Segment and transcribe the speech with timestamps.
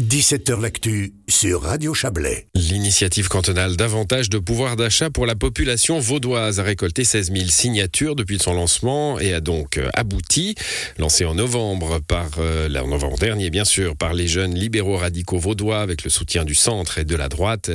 [0.00, 2.46] 17h L'actu sur Radio Chablais.
[2.54, 8.14] L'initiative cantonale davantage de pouvoir d'achat pour la population vaudoise a récolté 16 000 signatures
[8.14, 10.54] depuis son lancement et a donc euh, abouti,
[10.98, 15.38] lancé en novembre par euh, en novembre dernier bien sûr par les jeunes libéraux radicaux
[15.38, 17.68] vaudois avec le soutien du centre et de la droite.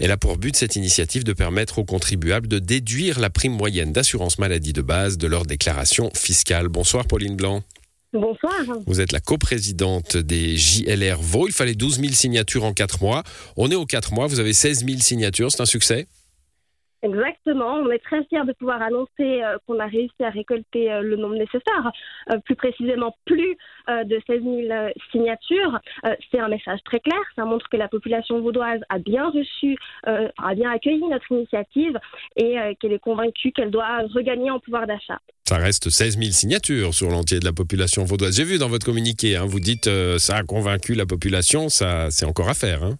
[0.00, 3.92] Elle a pour but cette initiative de permettre aux contribuables de déduire la prime moyenne
[3.92, 6.68] d'assurance maladie de base de leur déclaration fiscale.
[6.68, 7.62] Bonsoir Pauline Blanc.
[8.16, 8.54] Bonsoir.
[8.86, 11.48] Vous êtes la coprésidente des JLR Vaud.
[11.48, 13.22] Il fallait 12 000 signatures en 4 mois.
[13.56, 14.26] On est aux 4 mois.
[14.26, 15.50] Vous avez 16 000 signatures.
[15.50, 16.06] C'est un succès?
[17.02, 17.74] Exactement.
[17.74, 21.16] On est très fiers de pouvoir annoncer euh, qu'on a réussi à récolter euh, le
[21.16, 21.92] nombre nécessaire.
[22.32, 23.56] Euh, plus précisément, plus
[23.88, 25.78] de 16 000 signatures.
[26.30, 27.20] C'est un message très clair.
[27.36, 31.96] Ça montre que la population vaudoise a bien reçu, a bien accueilli notre initiative
[32.34, 35.20] et qu'elle est convaincue qu'elle doit regagner en pouvoir d'achat.
[35.48, 38.36] Ça reste 16 000 signatures sur l'entier de la population vaudoise.
[38.36, 42.24] J'ai vu dans votre communiqué, hein, vous dites ça a convaincu la population, ça c'est
[42.24, 42.82] encore à faire.
[42.82, 42.98] Hein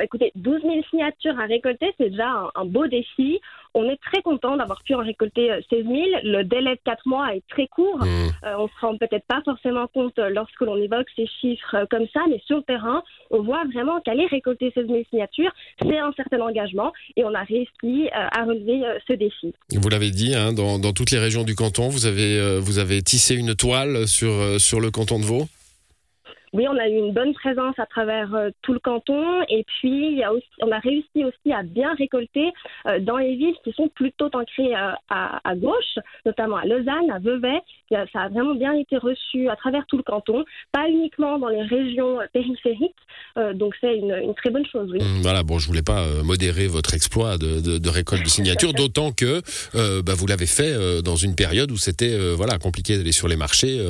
[0.00, 3.40] écoutez, 12 000 signatures à récolter, c'est déjà un, beau défi.
[3.74, 5.94] On est très content d'avoir pu en récolter 16 euh, 000.
[6.24, 7.98] Le délai de 4 mois est très court.
[7.98, 8.28] Mmh.
[8.44, 11.86] Euh, on ne se rend peut-être pas forcément compte euh, lorsque l'on évoque ces chiffres
[11.90, 15.98] comme ça, mais sur le terrain, on voit vraiment qu'aller récolter 16 000 signatures, c'est
[15.98, 19.52] un certain engagement et on a réussi à relever ce défi.
[19.72, 23.34] Vous l'avez dit, hein, dans, toutes les régions du canton, vous avez, vous avez tissé
[23.34, 25.46] une toile sur, sur le canton de Vaud
[26.52, 30.12] oui, on a eu une bonne présence à travers euh, tout le canton et puis
[30.12, 32.52] il y a aussi, on a réussi aussi à bien récolter
[32.86, 37.10] euh, dans les villes qui sont plutôt ancrées euh, à, à, gauche, notamment à Lausanne,
[37.12, 37.60] à Vevey.
[37.90, 41.62] Ça a vraiment bien été reçu à travers tout le canton, pas uniquement dans les
[41.62, 42.96] régions périphériques.
[43.54, 44.90] donc c'est une, une, très bonne chose.
[44.92, 44.98] Oui.
[44.98, 48.72] Mmh, voilà, bon, je voulais pas modérer votre exploit de, de, de récolte de signatures,
[48.74, 49.40] d'autant que
[50.02, 53.80] bah, vous l'avez fait dans une période où c'était voilà compliqué d'aller sur les marchés.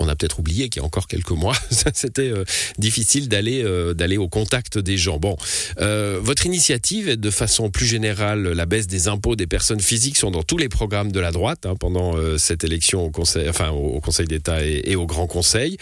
[0.00, 1.54] on a peut-être oublié qu'il y a encore quelques mois.
[1.94, 2.44] c'était euh,
[2.78, 5.18] difficile d'aller euh, d'aller au contact des gens.
[5.18, 5.36] Bon,
[5.80, 10.16] euh, votre initiative est de façon plus générale la baisse des impôts des personnes physiques
[10.16, 13.70] sont dans tous les programmes de la droite hein, pendant cette élection au Conseil, enfin
[13.70, 15.76] au Conseil d'État et, au Grand Conseil.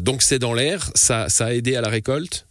[0.00, 0.90] donc c'est dans l'air.
[0.94, 2.46] Ça, ça a aidé à la récolte?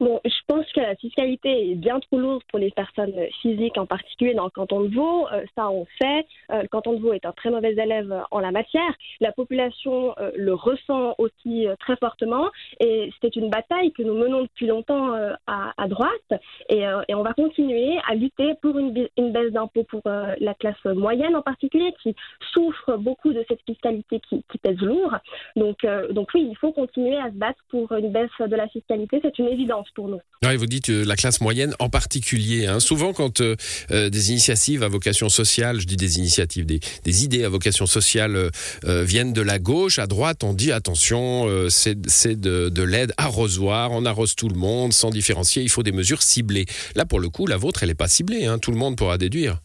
[0.00, 3.86] Bon, je pense que la fiscalité est bien trop lourde pour les personnes physiques, en
[3.86, 5.28] particulier dans le canton de Vaud.
[5.32, 6.26] Euh, ça, on sait.
[6.50, 8.92] Euh, le canton de Vaud est un très mauvais élève en la matière.
[9.20, 12.48] La population euh, le ressent aussi très fortement.
[12.80, 15.12] Et c'est une bataille que nous menons depuis longtemps
[15.46, 16.32] à, droite.
[16.68, 16.84] Et,
[17.14, 21.94] on va continuer à lutter pour une, baisse d'impôts pour la classe moyenne en particulier,
[22.02, 22.14] qui
[22.52, 25.14] souffre beaucoup de cette fiscalité qui, qui pèse lourd.
[25.54, 29.20] Donc, donc oui, il faut continuer à se battre pour une baisse de la fiscalité.
[29.22, 30.20] C'est une évidence pour nous.
[30.56, 32.66] Vous dites euh, la classe moyenne en particulier.
[32.66, 32.80] Hein.
[32.80, 33.56] Souvent, quand euh,
[33.90, 38.50] euh, des initiatives à vocation sociale, je dis des initiatives, des, idées à vocation sociale
[38.82, 44.06] viennent de la gauche, à droite, on dit attention, c'est de, de l'aide arrosoir, on
[44.06, 46.64] arrose tout le monde sans différencier, il faut des mesures ciblées.
[46.94, 48.58] Là, pour le coup, la vôtre, elle n'est pas ciblée, hein.
[48.58, 49.58] tout le monde pourra déduire.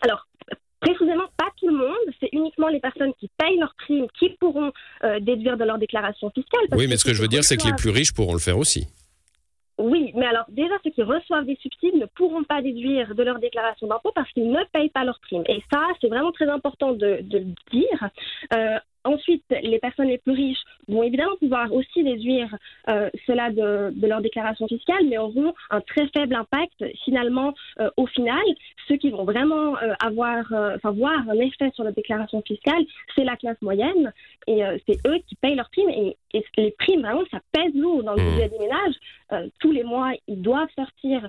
[0.00, 0.26] Alors,
[0.80, 4.72] précisément, pas tout le monde, c'est uniquement les personnes qui payent leurs primes qui pourront
[5.20, 6.62] déduire de leur déclaration fiscale.
[6.72, 8.58] Oui, mais ce que je veux dire, c'est que les plus riches pourront le faire
[8.58, 8.86] aussi.
[9.82, 13.40] Oui, mais alors déjà, ceux qui reçoivent des subsides ne pourront pas déduire de leur
[13.40, 15.42] déclaration d'impôt parce qu'ils ne payent pas leurs primes.
[15.48, 18.08] Et ça, c'est vraiment très important de, le dire.
[18.54, 22.56] Euh, Ensuite, les personnes les plus riches vont évidemment pouvoir aussi déduire
[22.88, 27.90] euh, cela de, de, leur déclaration fiscale, mais auront un très faible impact finalement euh,
[27.96, 28.42] au final.
[28.86, 30.44] Ceux qui vont vraiment euh, avoir,
[30.76, 32.84] enfin voir un effet sur la déclaration fiscale,
[33.16, 34.12] c'est la classe moyenne
[34.46, 36.16] et c'est eux qui payent leurs primes et,
[36.56, 39.50] les primes vraiment ça pèse lourd dans le budget des ménages.
[39.60, 41.28] tous les mois, ils doivent sortir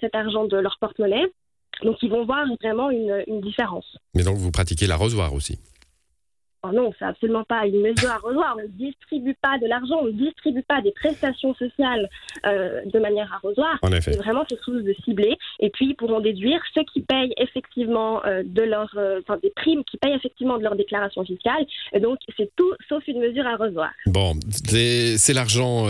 [0.00, 1.26] cet argent de leur porte-monnaie.
[1.82, 3.96] Donc, ils vont voir vraiment une, une différence.
[4.14, 5.58] Mais donc, vous pratiquez l'arrosoir aussi
[6.62, 8.54] Oh non, c'est absolument pas une mesure à revoir.
[8.58, 12.06] On ne distribue pas de l'argent, on ne distribue pas des prestations sociales
[12.44, 13.78] euh, de manière arrosoire.
[14.02, 15.38] C'est vraiment quelque chose de ciblé.
[15.60, 19.50] Et puis, ils pourront déduire ceux qui payent effectivement euh, de leur, euh, enfin, des
[19.56, 21.64] primes qui payent effectivement de leur déclaration fiscale.
[21.94, 23.90] Et donc, c'est tout sauf une mesure à revoir.
[24.04, 25.86] Bon, c'est l'argent,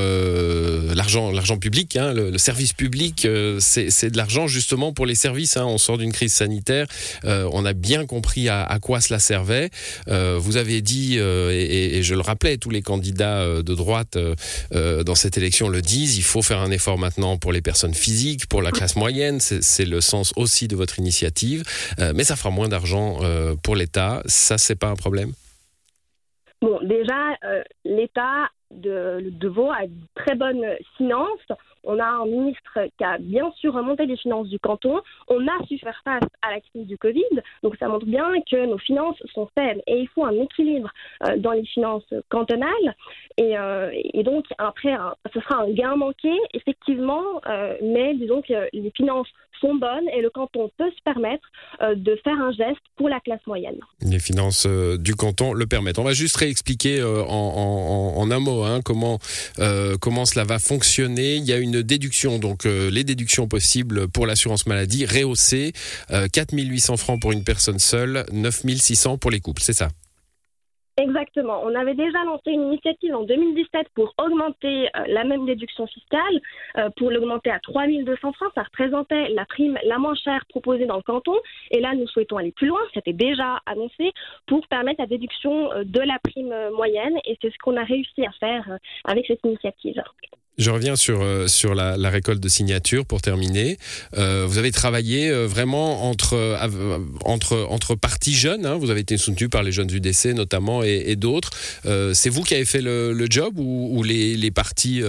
[0.94, 3.26] l'argent, l'argent public, hein, le, service public,
[3.58, 5.56] c'est de l'argent justement pour les services.
[5.56, 5.66] Hein.
[5.66, 6.87] On sort d'une crise sanitaire,
[7.25, 9.70] on a bien compris à, à quoi cela servait.
[10.06, 15.03] vous avez dit, euh, et, je le rappelais, tous les candidats euh, de droite euh,
[15.03, 18.47] dans cette élection le disent, il faut faire un effort maintenant pour les personnes physiques,
[18.47, 21.65] pour la classe moyenne, c'est le sens aussi de votre initiative,
[22.15, 23.21] mais ça fera moins d'argent
[23.62, 25.33] pour l'État, ça c'est pas un problème?
[26.61, 27.37] Bon, déjà,
[27.85, 29.82] l'État de, de Vaud a
[30.14, 31.52] très bonnes finances.
[31.82, 35.00] On a un ministre qui a bien sûr remonté les finances du canton.
[35.28, 37.43] On a su faire face à la crise du Covid.
[37.62, 39.81] Donc ça montre bien que nos finances sont faibles.
[39.87, 40.90] Et il faut un équilibre
[41.26, 42.94] euh, dans les finances cantonales.
[43.38, 43.90] Et, euh,
[44.22, 44.94] donc après,
[45.32, 47.25] ce sera un gain manqué, effectivement.
[47.46, 49.28] Euh, mais disons que les finances
[49.61, 51.43] sont bonnes et le canton peut se permettre
[51.81, 53.79] de faire un geste pour la classe moyenne.
[54.01, 55.99] Les finances du canton le permettent.
[55.99, 59.19] On va juste réexpliquer en, en, un mot hein, comment,
[60.01, 61.37] comment cela va fonctionner.
[61.37, 65.73] Il y a une déduction, donc euh, les déductions possibles pour l'assurance maladie rehaussées,
[66.33, 69.89] 4800 francs pour une personne seule, 9600 pour les couples, c'est ça
[70.96, 71.62] Exactement.
[71.64, 76.40] On avait déjà lancé une initiative en 2017 pour augmenter euh, la même déduction fiscale,
[76.76, 78.52] euh, pour l'augmenter à 3200 francs.
[78.54, 81.37] Ça représentait la prime la moins chère proposée dans le canton.
[81.70, 82.81] Et là, nous souhaitons aller plus loin.
[82.92, 84.12] C'était déjà annoncé
[84.46, 87.19] pour permettre la déduction de la prime moyenne.
[87.25, 90.02] Et c'est ce qu'on a réussi à faire avec cette initiative.
[90.61, 93.79] Je reviens sur, euh, sur la, récolte de signatures pour terminer.
[94.19, 96.37] Euh, vous avez travaillé euh, vraiment entre,
[97.25, 98.67] entre, entre partis jeunes.
[98.67, 98.75] Hein.
[98.75, 101.51] Vous avez été soutenu par les jeunes décès notamment et, d'autres.
[102.12, 105.03] C'est vous qui avez fait le, job ou, les, les, partis,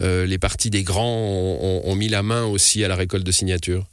[0.00, 3.86] les partis des grands ont mis la main aussi à la récolte de signatures?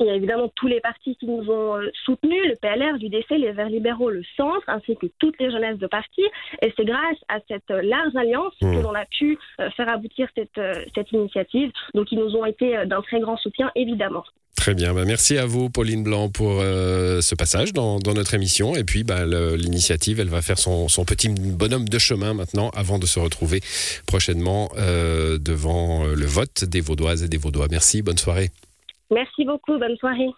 [0.00, 3.30] Il y a évidemment tous les partis qui nous ont euh, soutenus, le PLR, l'UDC,
[3.30, 6.26] les Verts libéraux, le Centre, ainsi que toutes les jeunesses de partis.
[6.62, 8.82] Et c'est grâce à cette euh, large alliance que mmh.
[8.82, 10.60] l'on a pu euh, faire aboutir cette,
[10.94, 11.70] cette initiative.
[11.94, 14.24] Donc ils nous ont été d'un très grand soutien, évidemment.
[14.56, 18.74] Très bien, bah, merci à vous Pauline Blanc pour ce passage dans, dans, notre émission.
[18.74, 22.98] Et puis bah, l'initiative, elle va faire son, son, petit bonhomme de chemin maintenant avant
[22.98, 23.60] de se retrouver
[24.06, 27.68] prochainement devant le vote des Vaudoises et des Vaudois.
[27.70, 28.50] Merci, bonne soirée.
[29.10, 29.78] Merci beaucoup.
[29.78, 30.30] Bonne soirée.